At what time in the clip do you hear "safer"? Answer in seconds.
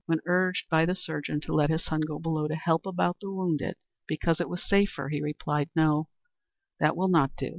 4.67-5.09